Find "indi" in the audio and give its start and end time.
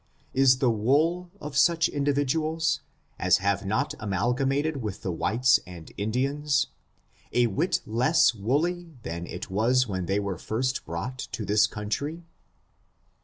5.95-6.25